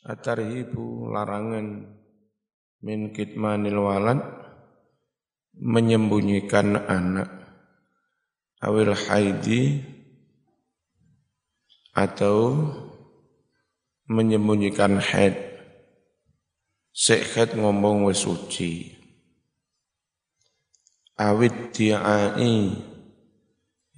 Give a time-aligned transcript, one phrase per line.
[0.00, 1.84] Atarhibu larangan
[2.80, 4.20] min kitmanil walad
[5.60, 7.28] menyembunyikan anak.
[8.60, 9.80] Awil haidi
[11.96, 12.60] atau
[14.08, 15.36] menyembunyikan haid
[16.92, 19.00] sekhet ngomong wis suci.
[21.20, 22.72] Awit diai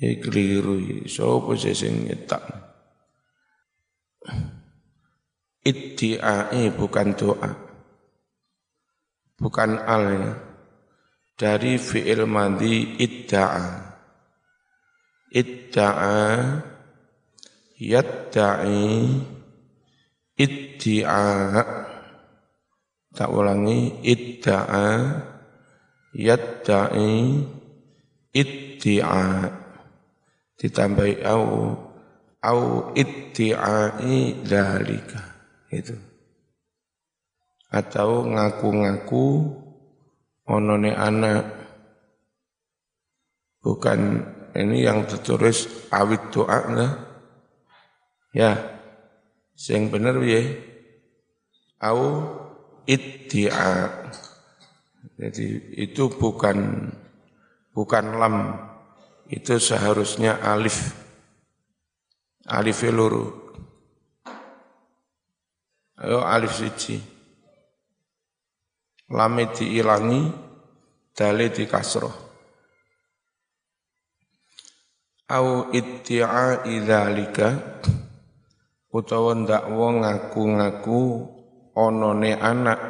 [0.02, 2.61] ikliru sapa sing nyetak
[5.62, 7.50] Iddi'ai bukan doa.
[9.38, 10.32] Bukan al ya.
[11.38, 13.66] Dari fi'il mandi idda'a.
[15.32, 16.20] Idda'a
[17.82, 18.86] yadda'i
[20.38, 21.26] iddi'a
[23.10, 24.86] tak ulangi idda'a
[26.14, 27.42] yadda'i
[28.30, 29.26] iddi'a
[30.62, 31.44] ditambahi au
[32.38, 32.62] au
[32.94, 35.31] iddi'ai dalika
[35.72, 35.96] itu
[37.72, 39.48] atau ngaku-ngaku
[40.44, 41.64] onone anak.
[43.62, 44.26] Bukan
[44.58, 46.92] ini yang tertulis awit doa nah.
[48.34, 48.58] ya
[49.54, 50.42] sing bener ya
[51.78, 52.26] au
[52.90, 53.86] iddia
[55.14, 55.46] jadi
[55.78, 56.90] itu bukan
[57.70, 58.36] bukan lam.
[59.30, 60.92] Itu seharusnya alif.
[62.44, 63.41] Alif luru
[66.02, 66.98] Ayo alif siji.
[69.14, 70.20] Lame diilangi,
[71.14, 72.10] dale di kasroh.
[75.30, 77.48] Au itti'a idzalika
[78.92, 81.00] utawa ndak wong ngaku-ngaku
[81.72, 82.80] onone anak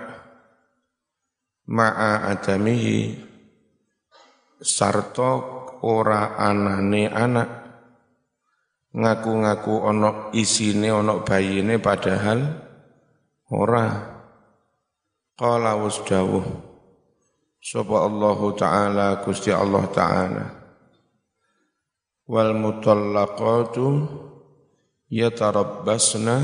[1.71, 3.15] ma'a adamihi
[4.59, 5.31] sarto
[5.87, 7.51] ora anane anak
[8.91, 12.72] ngaku-ngaku ono isine ono bayine padahal
[13.53, 13.85] Ora.
[15.37, 16.41] Qala wasdawuh
[17.61, 20.45] sapa Allah taala Gusti Allah taala.
[22.25, 24.09] Wal mutallaqatu
[25.13, 26.37] yatarabbasna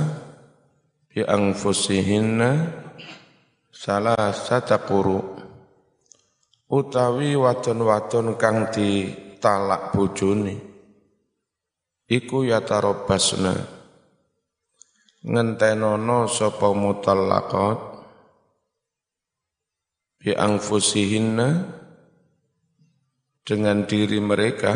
[1.08, 2.76] bi anfusihinna
[3.72, 5.40] salasata quru.
[6.68, 10.60] Utawi wadon-wadon kang ditalak bojone.
[12.04, 13.77] Iku yatarabbasna
[15.24, 17.78] ngentenono sapa mutallaqat
[20.22, 21.48] bi anfusihinna
[23.42, 24.74] dengan diri mereka.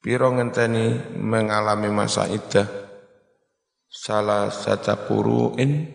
[0.00, 2.64] Piro ngenteni mengalami masa iddah
[3.84, 5.92] salah satu kuruin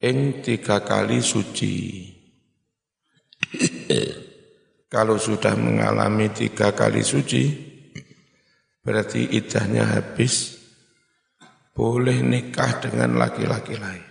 [0.00, 1.74] ing tiga kali suci.
[4.92, 7.65] Kalau sudah mengalami tiga kali suci
[8.86, 10.62] berarti idahnya habis,
[11.74, 14.06] boleh nikah dengan laki-laki lain.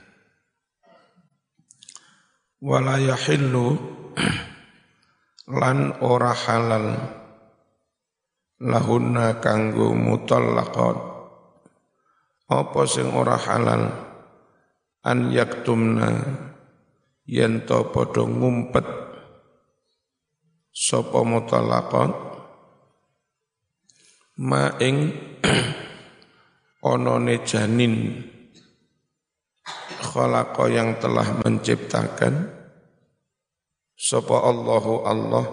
[2.59, 3.79] Wala yahillu
[5.55, 6.87] lan ora halal.
[8.59, 10.97] Lahunna kanggo mutallaqat.
[12.51, 13.83] Apa sing ora halal?
[15.05, 16.09] An yaktumna
[17.23, 18.87] yen to padha ngumpet.
[20.75, 22.24] Sapa mutallaqat
[24.35, 25.15] ma ing
[26.91, 28.19] onone janin
[30.03, 32.51] khalaqa yang telah menciptakan
[33.95, 35.45] sapa Allahu Allah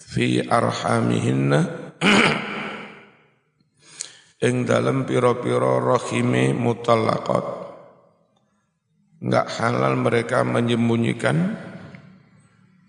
[0.00, 1.60] fi arhamihinna
[4.48, 7.68] ing dalam piro-piro rohime mutallaqat.
[9.16, 11.56] Enggak halal mereka menyembunyikan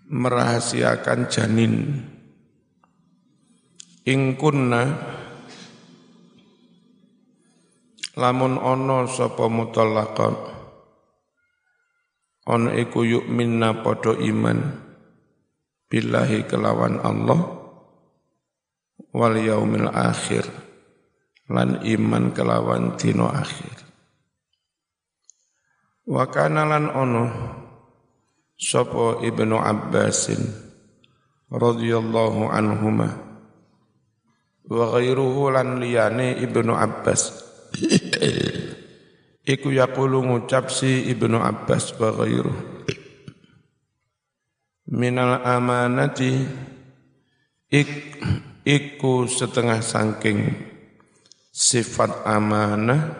[0.08, 2.04] merahasiakan janin
[4.08, 4.88] ing kunna
[8.16, 10.36] lamun ana sapa mutallaqat
[12.48, 14.80] ana iku yuk minna padha iman
[15.92, 17.40] billahi kelawan Allah
[19.12, 20.48] wal yaumil akhir
[21.52, 23.76] lan iman kelawan dino akhir.
[26.08, 27.24] Wa kana lan ono
[28.56, 30.40] sapa ibnu abbasin
[31.52, 33.27] radhiyallahu anhumah
[34.68, 37.32] wa ghairuhu lan liyane Ibnu Abbas.
[39.52, 42.78] Iku yaqulu ngucap si Ibnu Abbas wa ghairuhu
[44.88, 46.32] minal amanati
[47.68, 47.90] ik,
[48.64, 50.48] iku setengah sangking
[51.52, 53.12] sifat amanah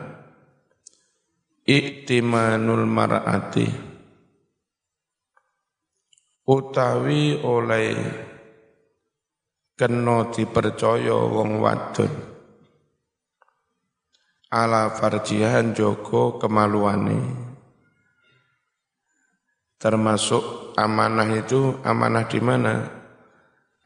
[1.68, 3.68] iktimanul mar'ati.
[6.48, 7.92] Utawi oleh
[9.78, 12.10] kena dipercaya wong wadon.
[14.50, 17.46] Ala farjihan joko kemaluane.
[19.78, 22.74] Termasuk amanah itu amanah di mana?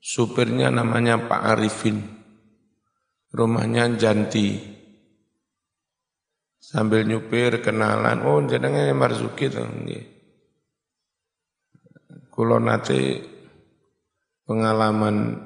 [0.00, 2.00] Supirnya namanya Pak Arifin.
[3.36, 4.72] Rumahnya Janti.
[6.56, 9.68] Sambil nyupir kenalan, oh jenenge Marzuki tuh.
[12.32, 12.56] Kulo
[14.46, 15.42] pengalaman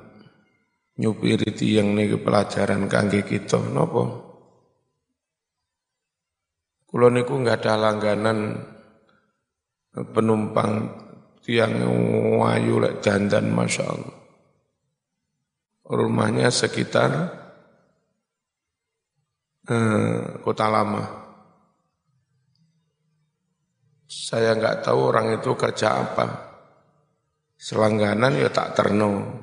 [1.00, 4.30] nyupiri tiang niki pelajaran kangge kita napa
[6.90, 8.66] Kulo niku nggak ada langganan
[9.94, 10.90] penumpang
[11.38, 11.86] tiang
[12.34, 14.16] wayu lek dandan Masya Allah.
[15.86, 17.30] Rumahnya sekitar
[19.70, 21.04] eh, kota lama.
[24.10, 26.49] Saya nggak tahu orang itu kerja apa.
[27.60, 29.36] Selangganan ya tak terno.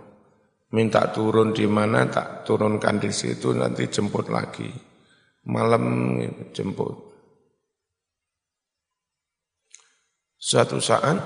[0.73, 4.67] Minta turun di mana tak turunkan di situ nanti jemput lagi.
[5.47, 6.17] Malam
[6.49, 6.97] jemput.
[10.35, 11.21] Suatu saat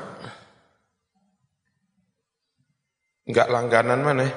[3.25, 4.27] enggak langganan mana?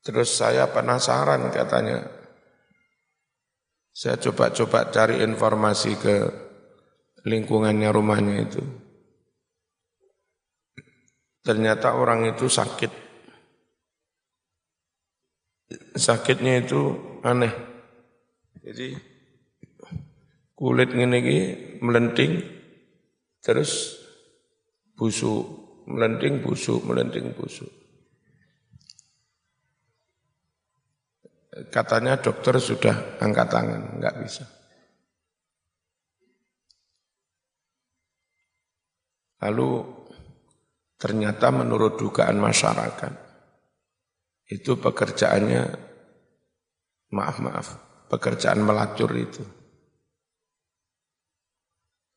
[0.00, 2.02] Terus saya penasaran katanya.
[3.94, 6.16] Saya coba-coba cari informasi ke
[7.22, 8.83] lingkungannya rumahnya itu
[11.44, 13.04] ternyata orang itu sakit
[15.94, 17.52] sakitnya itu aneh.
[18.64, 18.96] Jadi
[20.56, 21.38] kulit ini iki
[21.84, 22.40] melenting
[23.44, 24.00] terus
[24.96, 25.44] busuk,
[25.84, 27.68] melenting busuk, melenting busuk.
[31.70, 34.44] Katanya dokter sudah angkat tangan, enggak bisa.
[39.44, 40.03] Lalu
[41.04, 43.12] ternyata menurut dugaan masyarakat
[44.48, 45.76] itu pekerjaannya
[47.12, 47.66] maaf maaf
[48.08, 49.44] pekerjaan melacur itu.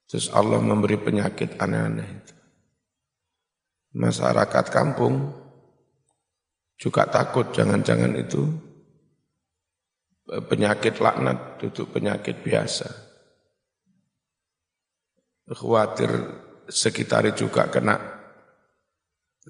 [0.08, 2.36] Terus Allah memberi penyakit aneh-aneh itu.
[3.98, 5.36] Masyarakat kampung
[6.80, 8.48] juga takut jangan-jangan itu
[10.48, 12.88] penyakit laknat, itu penyakit biasa.
[15.52, 16.12] Khawatir
[16.72, 18.17] sekitar juga kena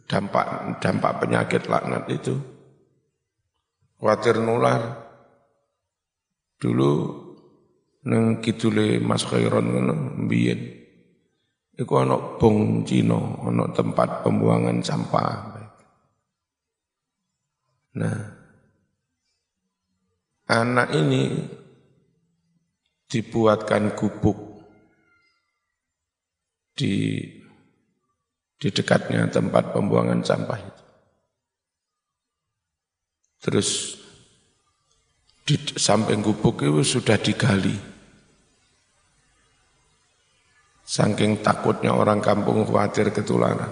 [0.06, 2.38] dampak dampak penyakit laknat itu.
[3.98, 5.10] Khawatir nular.
[6.58, 6.92] Dulu
[8.06, 9.94] neng kidule Mas Khairon ngono
[10.26, 10.78] mbiyen.
[11.78, 15.58] Iku ana bong Cina, ana tempat pembuangan sampah.
[17.98, 18.18] Nah,
[20.50, 21.38] anak ini
[23.06, 24.66] dibuatkan gubuk
[26.74, 27.18] di
[28.58, 30.84] di dekatnya tempat pembuangan sampah itu.
[33.38, 33.70] Terus
[35.48, 37.78] di samping gubuk itu sudah digali.
[40.88, 43.72] Saking takutnya orang kampung khawatir ketularan.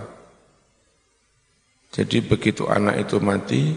[1.96, 3.72] Jadi begitu anak itu mati,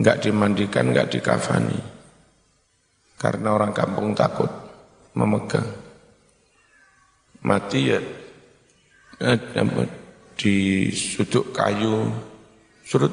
[0.00, 1.80] enggak dimandikan, enggak dikafani.
[3.20, 4.48] Karena orang kampung takut
[5.12, 5.68] memegang.
[7.44, 8.00] Mati ya
[9.20, 9.38] eh,
[10.40, 12.08] di sudut kayu,
[12.80, 13.12] surut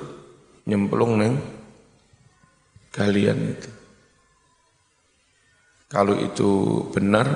[0.64, 1.36] nyemplung neng
[2.96, 3.72] kalian itu.
[5.92, 6.52] Kalau itu
[6.96, 7.28] benar,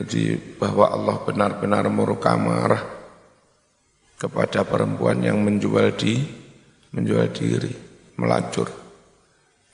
[0.00, 2.80] jadi bahwa Allah benar-benar murka marah
[4.16, 6.16] kepada perempuan yang menjual di
[6.96, 7.72] menjual diri,
[8.16, 8.68] melacur.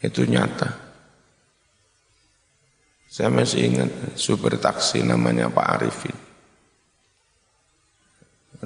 [0.03, 0.71] Itu nyata.
[3.07, 6.26] Saya masih ingat super taksi namanya Pak Arifin.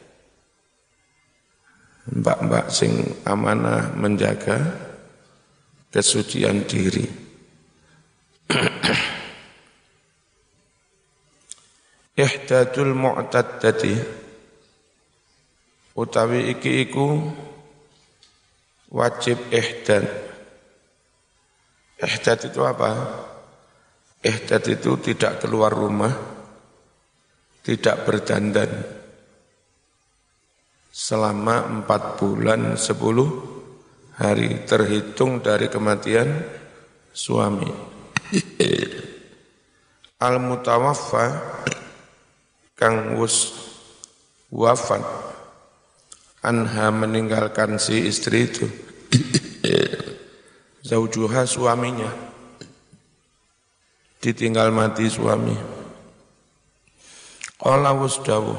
[2.05, 2.93] mbak-mbak sing
[3.25, 4.61] amanah menjaga
[5.89, 7.09] kesucian diri.
[12.15, 13.91] Ihdadul mu'taddati
[15.97, 17.19] utawi iki iku
[18.93, 20.05] wajib ihdad.
[21.99, 22.91] Ihdad itu apa?
[24.25, 26.09] Ihdad itu tidak keluar rumah,
[27.61, 28.73] tidak berdandan,
[30.89, 33.29] selama empat bulan sepuluh
[34.17, 36.41] hari terhitung dari kematian
[37.13, 37.69] suami.
[40.17, 41.25] Al mutawaffa
[42.73, 43.53] kang wus
[44.49, 45.05] wafat
[46.41, 48.65] anha meninggalkan si istri itu
[50.81, 52.34] zaujuha suaminya
[54.25, 55.53] ditinggal mati suami.
[57.61, 58.57] Qala wasdawu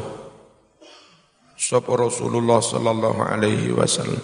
[1.59, 4.23] sapa Rasulullah sallallahu alaihi wasallam.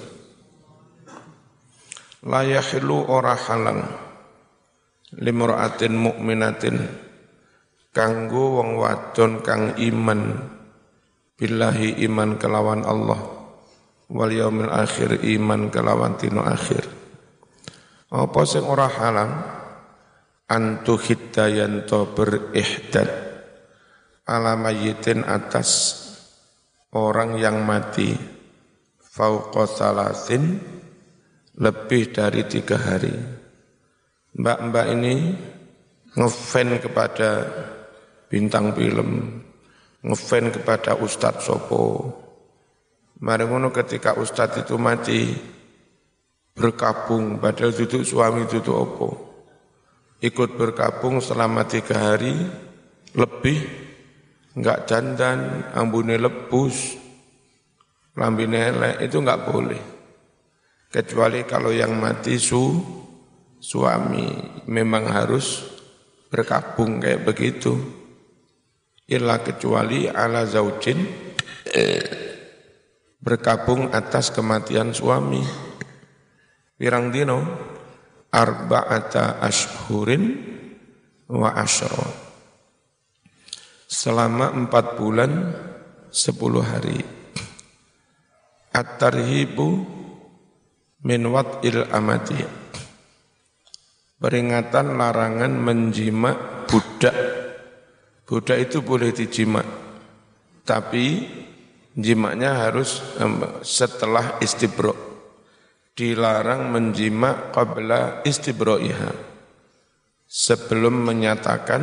[2.23, 3.83] La yahilu ora halang
[5.19, 6.79] limra'atin mu'minatin
[7.91, 10.23] kanggo wong wadon kang iman.
[11.35, 13.19] Billahi iman kelawan Allah.
[14.07, 16.87] Wal yaumil akhir iman kelawan tino akhir.
[18.15, 19.62] Apa sing ora halang
[20.53, 23.09] antu hiddayanto berihdad
[24.29, 25.97] ala mayyitin atas
[26.93, 28.13] orang yang mati
[29.01, 30.61] fauqa salasin
[31.57, 33.17] lebih dari tiga hari
[34.37, 35.15] mbak-mbak ini
[36.13, 37.49] ngefan kepada
[38.29, 39.41] bintang film,
[40.05, 42.09] ngefan kepada Ustadz Sopo.
[43.23, 45.31] Mari ngono ketika Ustadz itu mati,
[46.53, 49.32] berkabung, padahal itu suami itu opo.
[50.23, 52.31] Ikut berkabung selama tiga hari,
[53.19, 53.59] lebih,
[54.55, 56.95] enggak jandan, ambune lebus,
[58.15, 59.83] lambine elek, itu enggak boleh.
[60.87, 62.79] Kecuali kalau yang mati su,
[63.59, 64.31] suami
[64.71, 65.67] memang harus
[66.31, 67.75] berkabung kayak begitu
[69.07, 70.99] illa kecuali ala zaujin
[73.23, 75.43] berkabung atas kematian suami.
[76.75, 77.39] Pirang dino
[78.33, 80.41] arba'ata ashhurin
[81.29, 82.09] wa asyra.
[83.87, 85.53] Selama empat bulan
[86.09, 87.05] sepuluh hari.
[88.73, 89.85] At-tarhibu
[91.05, 92.41] min wat'il amati.
[94.17, 97.43] Peringatan larangan menjima budak
[98.33, 99.61] Budak itu boleh dijima,
[100.65, 101.29] tapi
[101.93, 103.05] jimaknya harus
[103.61, 105.12] setelah istibro.
[105.93, 109.13] Dilarang menjima qabla istibro'iha.
[110.25, 111.83] Sebelum menyatakan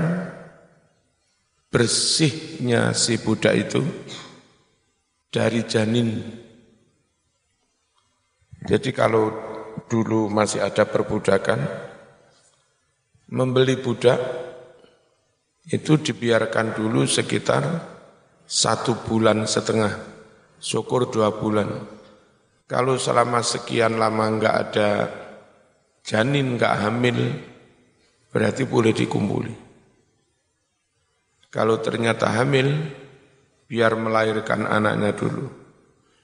[1.69, 3.85] bersihnya si budak itu
[5.29, 6.09] dari janin.
[8.65, 9.29] Jadi kalau
[9.85, 11.61] dulu masih ada perbudakan,
[13.29, 14.17] membeli budak
[15.69, 17.61] itu dibiarkan dulu sekitar
[18.49, 19.93] satu bulan setengah,
[20.57, 21.98] syukur dua bulan.
[22.69, 24.89] Kalau selama sekian lama enggak ada
[26.05, 27.17] janin, enggak hamil,
[28.29, 29.55] berarti boleh dikumpuli.
[31.49, 32.69] Kalau ternyata hamil,
[33.65, 35.49] biar melahirkan anaknya dulu.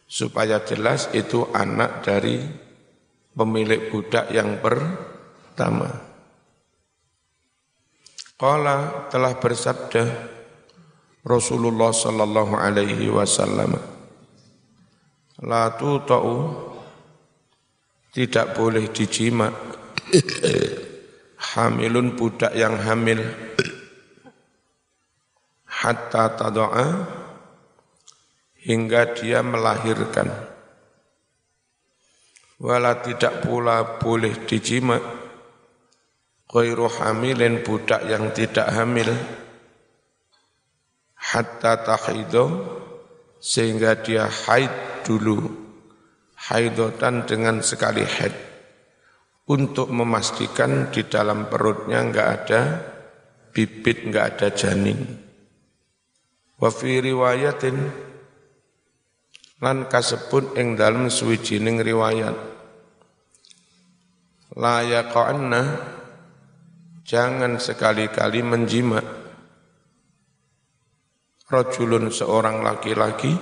[0.05, 2.37] Supaya jelas itu anak dari
[3.33, 5.89] pemilik budak yang pertama.
[8.37, 10.03] Qala telah bersabda
[11.25, 13.94] Rasulullah sallallahu alaihi wasallam
[15.43, 16.35] La tuta'u
[18.15, 19.51] tidak boleh dijima
[21.35, 23.19] hamilun budak yang hamil.
[25.67, 26.87] Hatta tadoa.
[28.65, 30.31] Hingga dia melahirkan.
[32.57, 34.97] Wala tidak pula boleh dijima
[36.49, 39.11] ghairu hamilin budak yang tidak hamil.
[41.19, 42.45] Hatta tahido
[43.45, 45.37] sehingga dia haid dulu
[46.49, 48.33] haidotan dengan sekali haid.
[49.45, 52.61] Untuk memastikan di dalam perutnya enggak ada
[53.53, 54.97] bibit enggak ada janin.
[56.57, 57.77] Wa fi riwayatin
[59.61, 62.33] lan kasebut ing dalem suwijining riwayat.
[64.57, 65.93] La yaqanna
[67.05, 68.97] Jangan sekali-kali menjima
[71.49, 73.33] rojulun seorang laki-laki.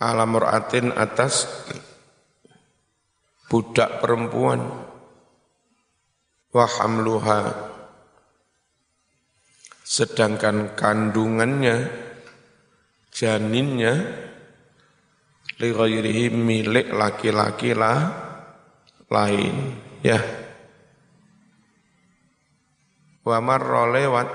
[0.00, 1.44] Ala muratin atas
[3.50, 4.60] budak perempuan.
[6.50, 7.70] Wa hamluha.
[9.84, 11.90] Sedangkan kandungannya
[13.10, 13.94] janinnya
[15.60, 17.98] li milik laki-laki lah
[19.10, 19.56] lain
[20.00, 20.20] ya.
[23.20, 24.28] Wa marra lewat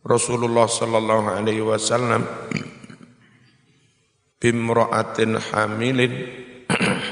[0.00, 2.24] Rasulullah sallallahu alaihi wasallam
[4.40, 6.12] bimra'atin hamilin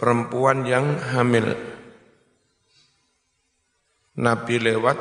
[0.00, 1.52] perempuan yang hamil
[4.16, 4.96] Nabi lewat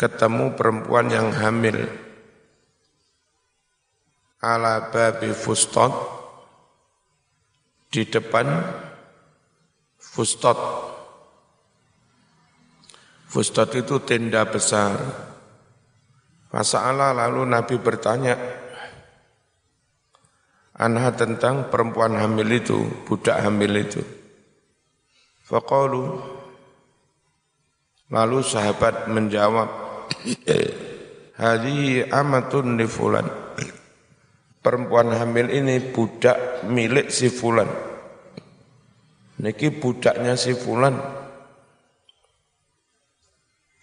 [0.00, 1.84] ketemu perempuan yang hamil
[4.40, 5.92] ala babi fustot
[7.92, 8.48] di depan
[10.00, 10.89] fustot.
[13.30, 14.98] Fustot itu tenda besar.
[16.50, 18.34] Masalah lalu Nabi bertanya,
[20.74, 24.02] anha tentang perempuan hamil itu, budak hamil itu.
[25.46, 26.18] Faqalu
[28.10, 29.70] Lalu sahabat menjawab,
[31.38, 33.24] Hadihi amatun li fulan.
[34.60, 37.70] Perempuan hamil ini budak milik si fulan.
[39.40, 41.00] Niki budaknya si fulan.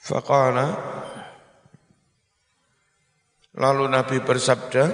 [0.08, 0.68] Faqala
[3.58, 4.86] Lalu Nabi bersabda,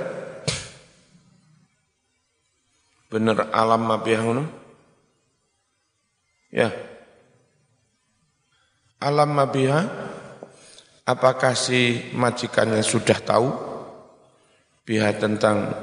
[3.11, 4.15] benar alam Nabi
[6.47, 6.71] Ya.
[9.03, 9.83] Alam mabiha,
[11.03, 13.51] apakah si majikannya sudah tahu
[14.87, 15.75] biha tentang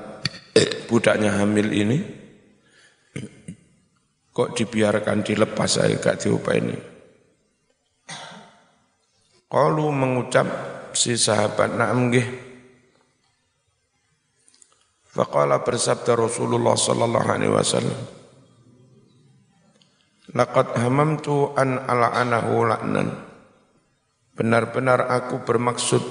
[0.89, 1.99] budaknya hamil ini?
[4.33, 6.90] Kok dibiarkan dilepas saya gak diupah ini?
[9.51, 10.47] Kalau mengucap
[10.95, 12.29] si sahabat na'am gih.
[15.11, 17.99] Faqala bersabda Rasulullah sallallahu alaihi wasallam
[20.31, 23.09] Laqad hamamtu an ala'anahu la'nan.
[24.39, 26.03] Benar-benar aku bermaksud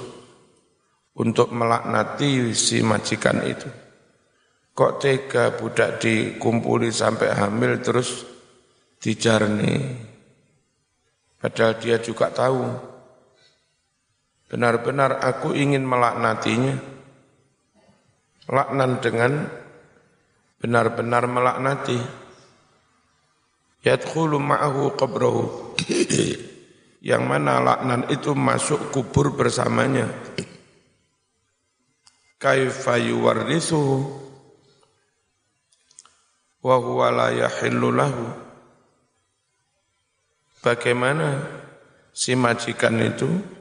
[1.16, 3.68] untuk melaknati si majikan itu.
[4.76, 8.28] Kok tega budak dikumpuli sampai hamil terus
[9.00, 9.96] dijarni.
[11.40, 12.89] Padahal dia juga tahu.
[14.50, 16.74] Benar-benar aku ingin melaknatinya.
[18.50, 19.46] Laknan dengan
[20.58, 21.94] benar-benar melaknati.
[23.86, 25.42] Yadkhulu ma'ahu qabrahu.
[27.14, 30.10] Yang mana laknan itu masuk kubur bersamanya.
[32.36, 33.96] Kaifa yuwarrithuhu
[36.60, 38.26] wa huwa la yahillu lahu.
[40.60, 41.40] Bagaimana
[42.12, 43.59] si majikan itu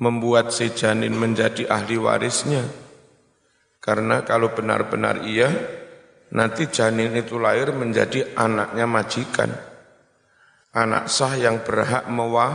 [0.00, 2.64] membuat si janin menjadi ahli warisnya
[3.80, 5.48] karena kalau benar-benar iya
[6.36, 9.50] nanti janin itu lahir menjadi anaknya majikan.
[10.70, 12.48] Anak sah yang berhak mewa,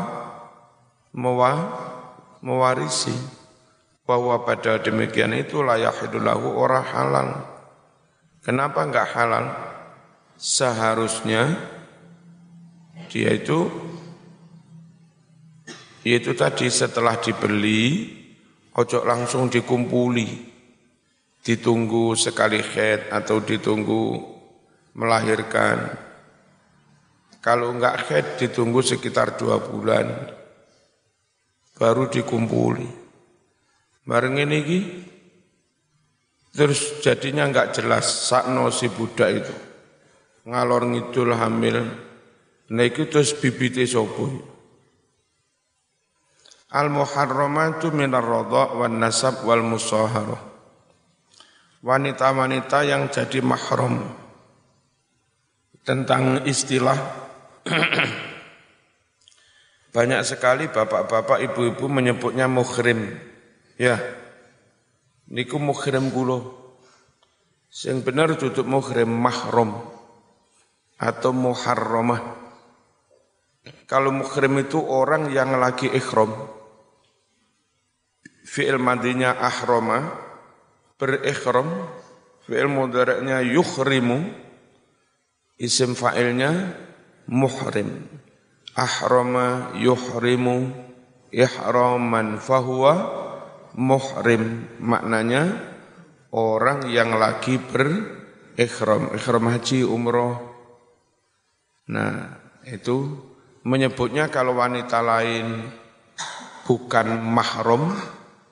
[1.11, 1.53] mewa,
[2.39, 3.11] mewarisi.
[4.05, 7.29] Bahwa pada demikian itu layak hidulahu orang halal.
[8.45, 9.49] Kenapa enggak halal?
[10.37, 11.57] Seharusnya
[13.09, 13.65] dia itu
[16.05, 18.13] yaitu tadi setelah dibeli
[18.77, 20.53] ojo langsung dikumpuli
[21.41, 24.17] ditunggu sekali head atau ditunggu
[24.97, 25.93] melahirkan.
[27.41, 30.09] Kalau enggak head ditunggu sekitar dua bulan,
[31.77, 32.89] baru dikumpuli.
[34.05, 34.79] Bareng ini ki,
[36.57, 39.55] terus jadinya enggak jelas sakno si budak itu.
[40.49, 41.77] Ngalor ngidul hamil,
[42.73, 43.85] nah terus bibite
[46.69, 46.73] sopo.
[46.73, 50.41] Al-muharramatu minar radha wan nasab wal musaharah.
[51.85, 54.01] Wanita-wanita yang jadi mahram
[55.85, 56.97] tentang istilah.
[59.95, 63.15] Banyak sekali bapak-bapak ibu-ibu menyebutnya muhrim.
[63.77, 64.01] Ya
[65.29, 66.57] niku muhrim kulo.
[67.69, 69.83] Sing benar tutup muhrim mahram
[70.95, 72.44] atau muharramah
[73.85, 76.33] kalau muhrim itu orang yang lagi ikhram.
[78.45, 80.09] Fi'il madinya ahrama
[80.97, 81.69] berikhram.
[82.45, 84.25] Fi'il mudhari'nya yukhrimu
[85.61, 86.73] isim fa'ilnya
[87.29, 88.09] muhrim.
[88.73, 90.73] Ahrama yuhrimu
[91.29, 92.93] ihraman fahuwa
[93.77, 94.65] muhrim.
[94.81, 95.61] Maknanya
[96.33, 99.13] orang yang lagi berikhram.
[99.13, 100.41] Ikhram haji umroh.
[101.85, 103.34] Nah itu
[103.65, 105.73] menyebutnya kalau wanita lain
[106.69, 107.97] bukan mahram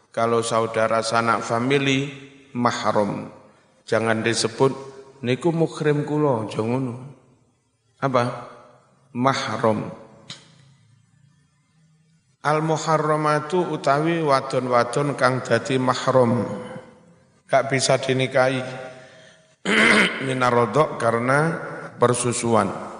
[0.10, 2.10] kalau saudara sanak family
[2.54, 3.30] mahram.
[3.84, 4.71] Jangan disebut
[5.26, 7.02] niku mukhrim kula, jangan.
[7.97, 8.23] Apa?
[9.13, 9.89] Mahram.
[12.43, 16.45] Al muharramatu utawi wadon-wadon kang dadi mahram.
[17.47, 18.60] Gak bisa dinikahi
[20.28, 21.58] minarodok karena
[21.97, 22.92] persusuan.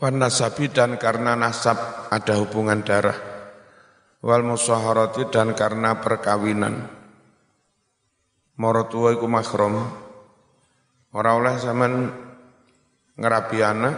[0.00, 1.76] Wan nasabi dan karena nasab
[2.08, 3.20] ada hubungan darah.
[4.24, 6.88] Wal musaharati dan karena perkawinan.
[8.56, 9.76] Mara tuwa iku mahram
[11.12, 12.12] ora oleh sampean
[13.16, 13.94] ngerapi anak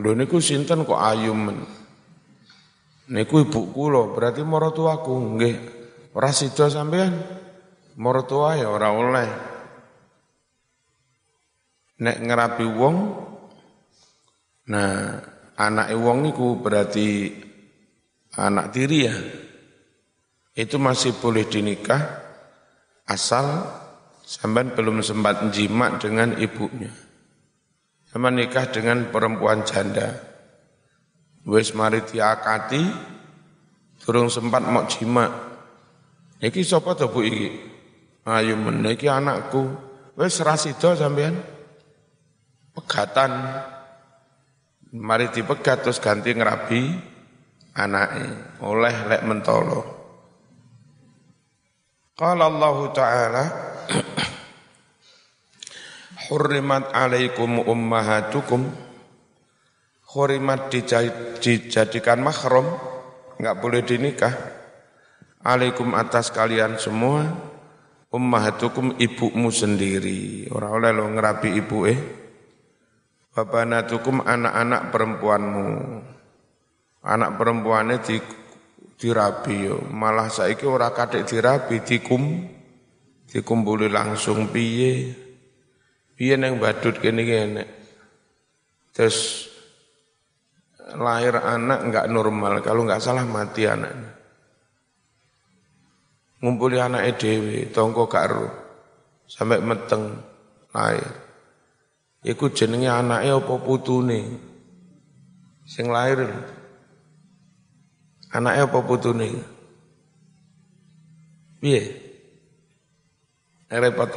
[0.00, 1.64] lho niku sinten kok ayu men?
[3.12, 5.56] Niku ibu kula berarti mara tuaku nggih.
[6.16, 7.12] Ora sida sampean.
[8.00, 9.28] Mertua ya ora oleh.
[12.00, 12.96] Nek ngerapi wong
[14.72, 17.28] nah anak wong niku berarti
[18.36, 19.16] anak tiri ya.
[20.52, 22.02] Itu masih boleh dinikah
[23.08, 23.66] asal
[24.20, 26.92] sampean belum sempat jima dengan ibunya.
[28.12, 30.20] Sama nikah dengan perempuan janda.
[31.48, 32.84] Wes mari diakati,
[34.04, 35.26] turun sempat mau jima.
[36.36, 37.48] Iki sapa to Bu iki?
[38.28, 39.72] Ayo meniki anakku.
[40.14, 41.40] Wes rasida sampean.
[42.76, 43.32] Pegatan.
[44.92, 46.84] Mari dipegat terus ganti ngerabi
[47.80, 48.60] anake.
[48.60, 49.80] Oleh lek mentolo.
[52.12, 53.44] Qala Allah Ta'ala
[56.28, 58.68] Hurrimat alaikum ummahatukum.
[60.12, 60.68] Hurrimat
[61.40, 62.76] dijadikan mahram
[63.40, 64.36] nggak boleh dinikah.
[65.40, 67.32] Alaikum atas kalian semua.
[68.12, 70.52] Ummahatukum ibumu sendiri.
[70.52, 72.21] Orang oleh lo ngerapi ibu eh
[73.32, 75.68] Babanatukum anak-anak perempuanmu
[77.02, 78.20] Anak perempuannya di,
[78.94, 79.82] dirabi yo.
[79.90, 82.46] Malah saiki ora kadek dirabi dikum
[83.26, 85.22] dikumpuli langsung piye
[86.22, 87.64] Iya neng badut gini gini.
[88.94, 89.48] Terus
[90.94, 94.12] lahir anak nggak normal, kalau nggak salah mati anaknya.
[96.42, 98.46] Ngumpuli anak EDW, tongko karo,
[99.30, 100.14] sampai meteng
[100.74, 101.21] lahir.
[102.22, 104.38] Iku jenenge anaknya apa putune?
[105.66, 106.22] Sing lahir.
[108.30, 109.42] Anaknya apa putune?
[111.58, 111.98] Piye?
[113.66, 114.14] Repot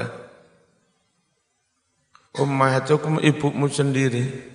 [2.35, 4.53] Ummahatukum ibumu sendiri.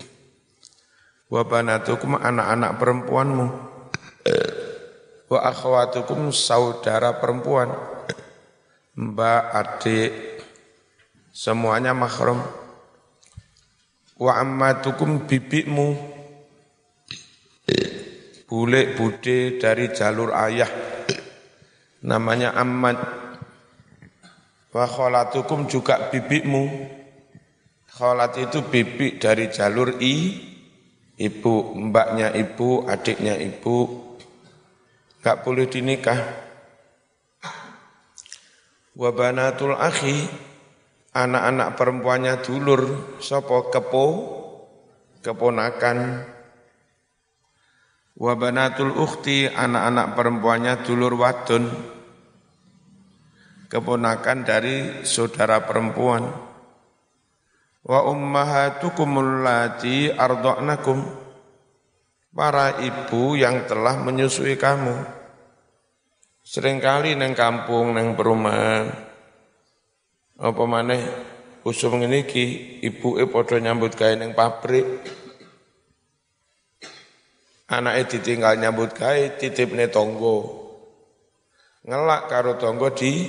[1.26, 3.46] Wa banatukum anak-anak perempuanmu.
[5.30, 7.70] Wa akhwatukum saudara perempuan.
[8.94, 10.12] Mbak, adik,
[11.32, 12.59] semuanya mahram.
[14.20, 15.96] Wa ammatukum bibikmu.
[18.44, 20.68] Bule bude dari jalur ayah.
[22.04, 23.00] Namanya ammat.
[24.70, 27.00] Wa kholatukum juga bibikmu
[28.00, 30.32] Kholat itu bibi dari jalur i,
[31.20, 33.76] ibu, mbaknya ibu, adiknya ibu,
[35.20, 36.16] gak boleh dinikah.
[38.96, 40.32] Wabanatul akhi,
[41.10, 42.82] anak-anak perempuannya dulur,
[43.18, 44.06] sopo kepo,
[45.22, 46.26] keponakan.
[48.20, 51.72] Wabanatul ukhti, anak-anak perempuannya dulur wadon,
[53.72, 56.28] keponakan dari saudara perempuan.
[57.80, 61.00] Wa ummahatukum allati arda'nakum
[62.28, 65.00] para ibu yang telah menyusui kamu.
[66.44, 69.09] Seringkali neng kampung neng perumahan
[70.40, 71.04] apa maneh
[71.68, 74.88] usum ngene iki ibuke padha nyambut gawe neng pabrik
[77.68, 80.58] anake ditinggal nyambut gawe titipne tonggo
[81.84, 83.28] ngelak karo tonggo di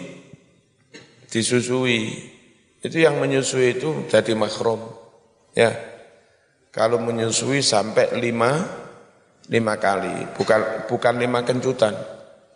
[1.27, 2.31] disusui
[2.81, 4.81] itu yang menyusui itu jadi makrom.
[5.53, 5.69] Ya.
[6.73, 8.57] Kalau menyusui sampai lima,
[9.53, 10.33] lima kali.
[10.33, 11.93] Bukan bukan lima kencutan,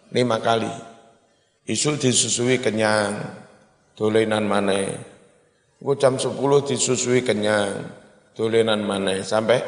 [0.09, 0.71] lima kali.
[1.69, 3.21] Isu disusui kenyang,
[3.95, 4.91] dolenan mana.
[5.81, 7.87] Gue jam sepuluh disusui kenyang,
[8.35, 9.19] dolenan mana.
[9.23, 9.59] Sampai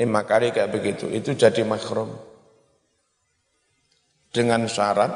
[0.00, 1.10] lima kali kayak begitu.
[1.10, 2.12] Itu jadi makrom.
[4.34, 5.12] Dengan syarat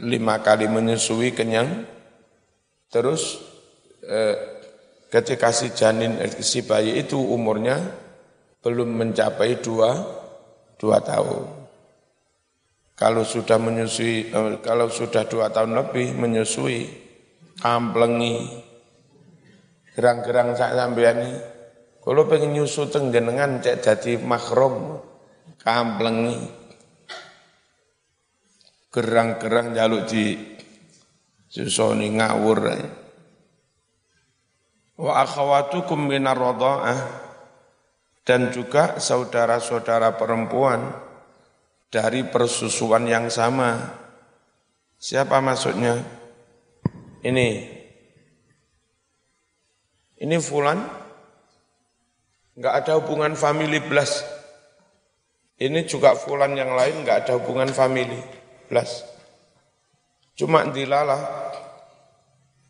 [0.00, 1.96] lima kali menyusui kenyang,
[2.90, 3.42] Terus
[4.06, 4.36] eh,
[5.10, 7.76] ketika si janin eh, si bayi itu umurnya
[8.62, 9.94] belum mencapai dua,
[10.78, 11.65] dua tahun.
[12.96, 16.88] Kalau sudah menyusui, eh, kalau sudah dua tahun lebih menyusui,
[17.60, 18.40] kamplengi,
[19.92, 21.32] gerang-gerang sak sampean ini,
[22.00, 24.96] kalau pengen nyusu tenggenengan cek jadi makrom,
[25.60, 26.40] kamplengi,
[28.88, 30.56] gerang-gerang jaluk di
[31.52, 32.60] susoni ngawur
[34.96, 36.40] wa akhawatukum minar
[38.24, 41.05] dan juga saudara-saudara perempuan
[41.90, 43.96] dari persusuan yang sama.
[44.96, 46.00] Siapa maksudnya?
[47.22, 47.48] Ini.
[50.16, 50.80] Ini fulan
[52.56, 54.24] enggak ada hubungan family plus.
[55.56, 58.20] Ini juga fulan yang lain enggak ada hubungan family
[58.68, 59.04] plus.
[60.36, 61.48] Cuma dilalah,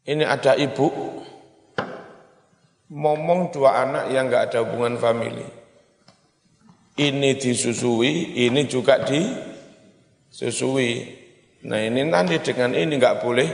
[0.07, 0.87] ini ada ibu,
[2.87, 5.43] ngomong dua anak yang nggak ada hubungan famili.
[6.97, 10.91] Ini disusui, ini juga disusui.
[11.69, 13.49] Nah ini nanti dengan ini nggak boleh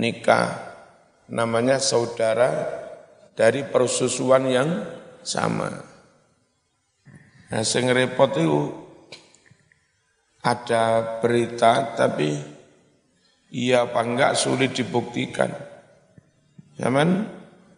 [0.00, 0.72] nikah.
[1.30, 2.66] Namanya saudara
[3.36, 4.70] dari persusuan yang
[5.22, 5.70] sama.
[7.50, 8.70] Nah, sing repot itu
[10.40, 12.32] ada berita tapi
[13.52, 15.52] iya apa enggak sulit dibuktikan.
[16.80, 17.28] Zaman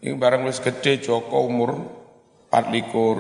[0.05, 1.71] ini barang wis gede Joko umur
[2.53, 3.19] 4 likur.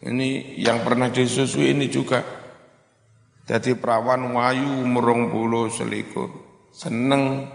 [0.00, 2.24] Ini yang pernah disusui ini juga.
[3.44, 6.32] Jadi perawan wayu umur bulu selikur.
[6.72, 7.52] Seneng.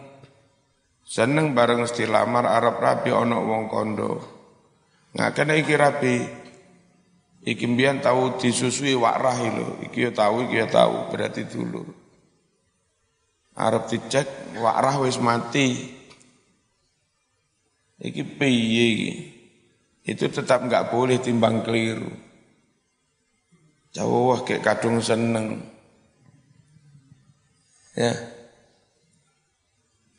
[1.01, 4.12] Seneng bareng lamar Arab rapi ono wong kondo.
[5.17, 6.15] Nggak kena iki rapi.
[7.45, 9.81] Iki mbian tahu disusui wakrah lho.
[9.86, 11.86] Iki ya tahu, iki ya tahu, berarti dulur.
[13.55, 15.93] Arab dicek wakrah wis mati.
[18.01, 19.13] Iki piye iki?
[20.05, 22.24] Itu tetap enggak boleh timbang keliru.
[23.95, 25.63] Jauh kayak kadung seneng.
[27.95, 28.12] Ya.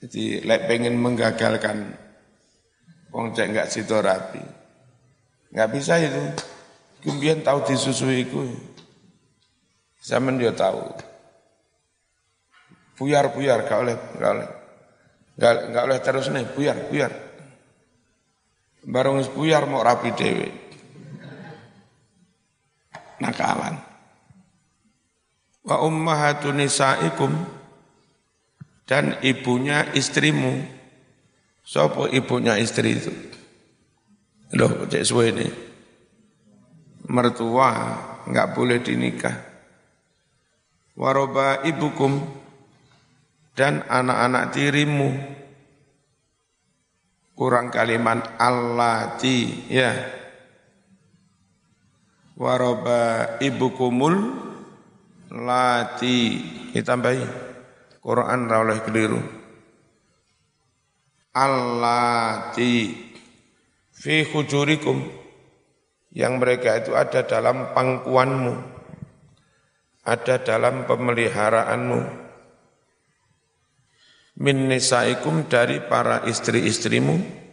[0.00, 1.92] Jadi lek pengen menggagalkan
[3.12, 4.40] wong cek enggak situ rapi.
[5.52, 6.24] Enggak bisa itu.
[7.04, 8.48] Kemudian tahu disusui itu.
[10.00, 10.80] Zaman dia tahu.
[12.96, 14.48] Buyar-buyar, gak oleh, gak oleh.
[15.36, 17.12] Gak, gak oleh terus nih, buyar, buyar.
[18.88, 20.65] Barang buyar mau rapi dewe.
[23.22, 23.80] Nakalan.
[25.66, 27.32] Wa ummahatu nisaikum
[28.86, 30.62] dan ibunya istrimu.
[31.66, 33.10] Sopo ibunya istri itu?
[34.54, 35.46] Loh, cek suwe ini.
[37.10, 37.70] Mertua
[38.30, 39.34] nggak boleh dinikah.
[40.94, 42.22] Waroba ibukum
[43.58, 45.10] dan anak-anak tirimu
[47.36, 49.92] kurang kalimat allati ya
[52.36, 54.14] waroba ibukumul
[55.32, 56.18] lati.
[56.70, 57.24] Kita tambahi
[58.04, 59.20] Quran ra oleh keliru.
[61.32, 62.92] Allati.
[63.96, 65.00] Fi hujurikum.
[66.16, 68.54] Yang mereka itu ada dalam pangkuanmu.
[70.06, 72.00] Ada dalam pemeliharaanmu.
[74.36, 77.45] Min nisaikum dari para istri-istrimu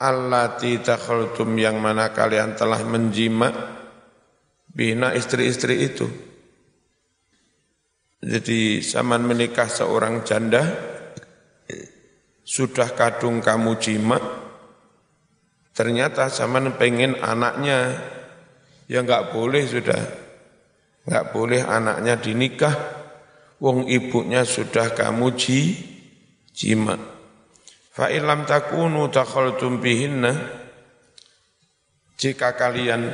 [0.00, 3.52] allati takhaltum yang mana kalian telah menjima
[4.72, 6.08] bina istri-istri itu.
[8.20, 10.64] Jadi zaman menikah seorang janda
[12.44, 14.18] sudah kadung kamu jima
[15.70, 17.94] ternyata zaman pengen anaknya
[18.90, 20.02] ya nggak boleh sudah
[21.06, 22.74] nggak boleh anaknya dinikah
[23.60, 25.76] wong ibunya sudah kamu ji,
[26.50, 26.96] jima.
[28.00, 30.32] Fa ilam takunu takhaltum bihinna
[32.16, 33.04] jika kalian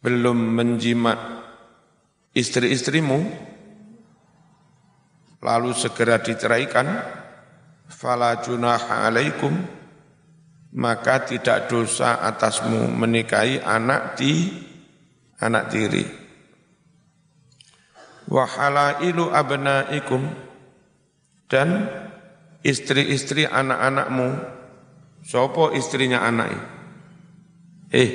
[0.00, 1.44] belum menjima
[2.32, 3.20] istri-istrimu
[5.44, 6.88] lalu segera diceraikan
[7.92, 9.52] fala junaha alaikum
[10.72, 14.56] maka tidak dosa atasmu menikahi anak di
[15.36, 16.04] anak tiri.
[18.24, 20.32] Wa halailu abnaikum
[21.44, 22.07] dan
[22.62, 24.56] istri-istri anak-anakmu.
[25.18, 26.78] Sopo istrinya anak
[27.92, 28.10] eh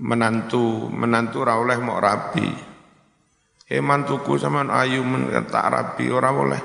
[0.00, 2.48] menantu menantu ra oleh mau rabi.
[3.70, 6.62] Eh mantuku sama ayu men tak rabi ora oleh.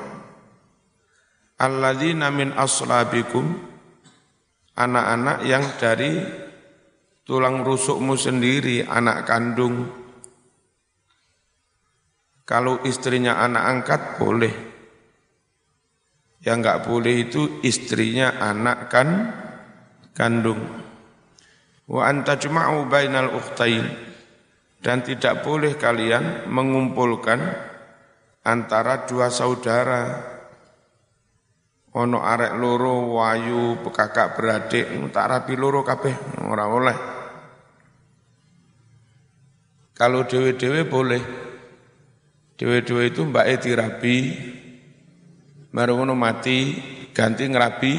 [1.62, 3.46] Alladzina min aslabikum
[4.76, 6.12] anak-anak yang dari
[7.24, 9.88] tulang rusukmu sendiri anak kandung.
[12.46, 14.75] Kalau istrinya anak angkat boleh.
[16.46, 19.10] Yang enggak boleh itu istrinya anak kan
[20.14, 20.62] kandung.
[21.90, 23.84] Wa anta juma'u bainal ukhtain.
[24.78, 27.42] Dan tidak boleh kalian mengumpulkan
[28.46, 30.34] antara dua saudara.
[31.98, 36.14] Ono arek loro wayu kakak beradik tak rapi loro kabeh
[36.46, 36.98] ora oleh.
[39.96, 41.24] Kalau dewe-dewe boleh,
[42.56, 44.18] Dewe-dewe itu mbak Eti rabi,
[45.76, 46.72] baru mati,
[47.12, 47.94] ganti ngerabi,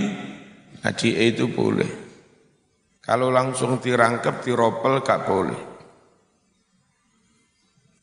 [0.80, 2.08] haji itu boleh.
[3.04, 5.60] Kalau langsung dirangkep, diropel, gak boleh.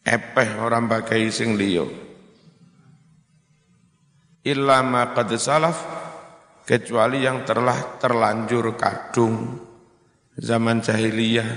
[0.05, 1.89] Epeh orang bagai sing liyo.
[4.45, 5.09] Illa ma
[5.41, 5.77] salaf,
[6.69, 9.57] kecuali yang telah terlanjur kadung
[10.37, 11.49] zaman jahiliyah.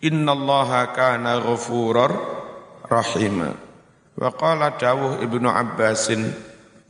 [0.00, 2.12] Inna allaha kana ghafurur
[2.88, 3.69] rahima.
[4.20, 6.28] Wa qala dawuh Ibnu Abbasin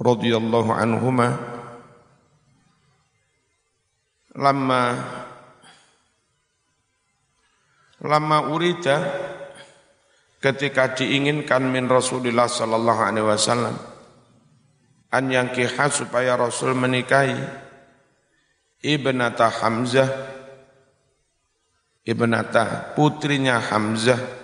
[0.03, 1.39] radhiyallahu anhuma
[4.35, 4.83] lama
[8.03, 8.99] lama urida
[10.43, 13.77] ketika diinginkan min Rasulullah sallallahu alaihi wasallam
[15.13, 17.37] an yang kiha supaya Rasul menikahi
[18.81, 20.09] ibnata Hamzah
[22.03, 24.40] ibnata putrinya Hamzah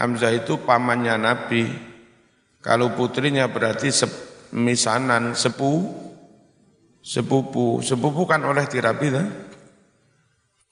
[0.00, 1.68] Hamzah itu pamannya Nabi
[2.64, 3.92] kalau putrinya berarti
[4.56, 5.92] misanan sepu
[7.04, 9.28] sepupu sepupu kan oleh tirabi kan?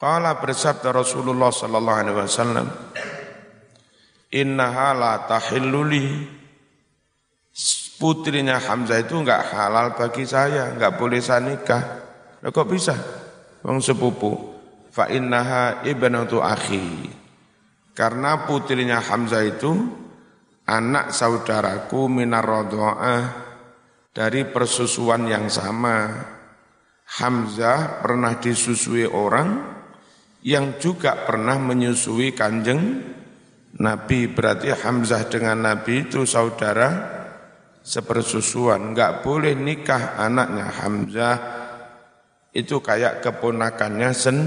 [0.00, 2.66] Qala bersabda Rasulullah sallallahu alaihi wasallam
[4.32, 6.24] innaha la tahilluli
[7.98, 11.82] putrinya Hamzah itu enggak halal bagi saya, enggak boleh saya nikah.
[12.40, 12.94] Kok bisa?
[13.66, 14.56] Wong sepupu.
[14.94, 17.17] Fa innaha ibnatu akhi.
[17.98, 19.74] Karena putrinya Hamzah itu
[20.70, 22.46] anak saudaraku minar
[24.14, 26.14] dari persusuan yang sama.
[27.18, 29.74] Hamzah pernah disusui orang
[30.46, 33.02] yang juga pernah menyusui kanjeng
[33.82, 37.18] Nabi berarti Hamzah dengan Nabi itu saudara
[37.82, 38.94] sepersusuan.
[38.94, 41.36] Enggak boleh nikah anaknya Hamzah
[42.54, 44.38] itu kayak keponakannya sen,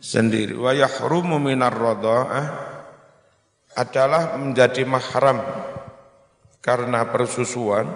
[0.00, 0.56] sendiri.
[0.56, 1.76] Wa yahrumu minar
[3.76, 5.38] adalah menjadi mahram
[6.64, 7.86] karena persusuan.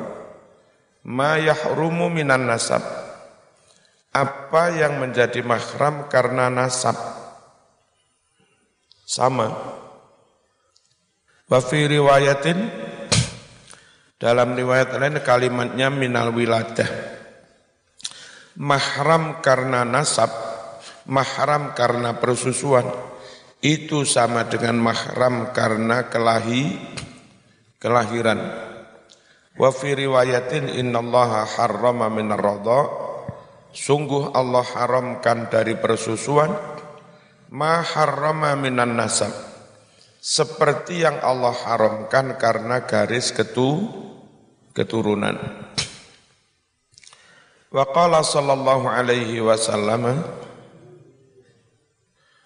[1.05, 2.81] Ma yahrumu minan nasab.
[4.15, 6.95] Apa yang menjadi mahram karena nasab?
[9.05, 9.51] Sama.
[11.45, 12.57] Wa fi riwayatin
[14.17, 16.89] dalam riwayat lain kalimatnya minal wiladah.
[18.55, 20.31] Mahram karena nasab,
[21.09, 22.89] mahram karena persusuan
[23.65, 26.77] itu sama dengan mahram karena kelahi
[27.81, 28.41] kelahiran.
[29.55, 32.81] Wa fi riwayatin innallaha harrama minar radha
[33.71, 36.51] sungguh Allah haramkan dari persusuan
[37.55, 39.31] ma harrama minan nasab
[40.19, 43.87] seperti yang Allah haramkan karena garis ketu
[44.75, 45.37] keturunan.
[47.71, 50.25] Wa qala sallallahu alaihi wasallam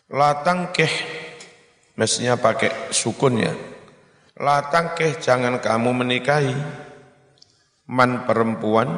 [0.09, 0.89] la tangkih
[1.97, 3.53] mestinya pakai sukun ya.
[4.41, 6.57] La tangkih jangan kamu menikahi.
[7.89, 8.89] Man perempuan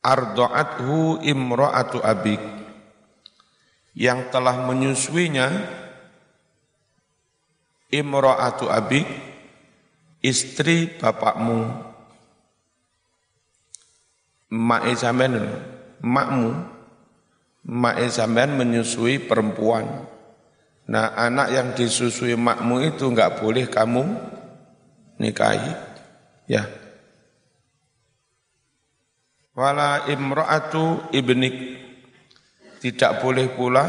[0.00, 2.40] ardo'athu imro'atu abik.
[3.96, 5.48] Yang telah menyusuinya
[7.92, 9.04] imra'atu abik
[10.24, 11.84] istri bapakmu.
[14.46, 15.42] Mak sampean
[16.00, 16.75] makmu
[17.66, 20.06] mak sampean menyusui perempuan.
[20.86, 24.06] Nah anak yang disusui makmu itu enggak boleh kamu
[25.18, 25.74] nikahi.
[26.46, 26.70] Ya.
[29.58, 31.82] Wala imra'atu ibnik.
[32.76, 33.84] Tidak boleh pula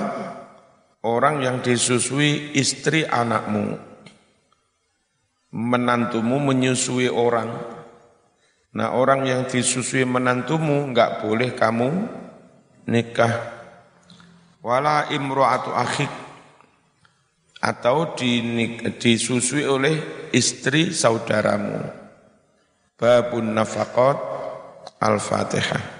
[1.06, 3.78] orang yang disusui istri anakmu.
[5.54, 7.78] Menantumu menyusui orang.
[8.74, 12.10] Nah orang yang disusui menantumu enggak boleh kamu
[12.90, 13.57] nikah.
[14.68, 16.12] Wala imro'atu akhik
[17.64, 18.20] atau
[19.00, 21.80] disusui oleh istri saudaramu.
[23.00, 24.20] Babun nafakot
[25.00, 25.97] al-fatihah.